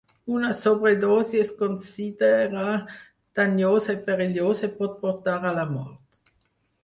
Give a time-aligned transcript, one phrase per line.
[0.35, 2.63] Una sobredosi es considera
[3.41, 6.19] danyosa i perillosa i pot portar a la mort.